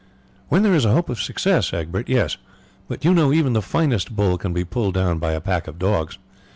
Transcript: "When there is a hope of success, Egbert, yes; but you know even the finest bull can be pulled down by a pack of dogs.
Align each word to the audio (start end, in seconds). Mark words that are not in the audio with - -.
"When 0.49 0.63
there 0.63 0.73
is 0.73 0.83
a 0.83 0.93
hope 0.93 1.09
of 1.09 1.21
success, 1.21 1.71
Egbert, 1.73 2.09
yes; 2.09 2.37
but 2.87 3.05
you 3.05 3.13
know 3.13 3.31
even 3.31 3.53
the 3.53 3.61
finest 3.61 4.15
bull 4.15 4.39
can 4.39 4.51
be 4.51 4.65
pulled 4.65 4.95
down 4.95 5.19
by 5.19 5.33
a 5.33 5.39
pack 5.39 5.67
of 5.67 5.77
dogs. 5.77 6.17